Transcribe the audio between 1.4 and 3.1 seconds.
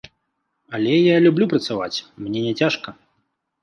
працаваць, мне няцяжка.